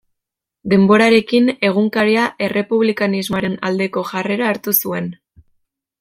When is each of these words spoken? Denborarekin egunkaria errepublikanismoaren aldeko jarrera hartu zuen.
Denborarekin 0.71 1.49
egunkaria 1.67 2.23
errepublikanismoaren 2.47 3.59
aldeko 3.69 4.05
jarrera 4.13 4.49
hartu 4.55 4.75
zuen. 4.85 5.11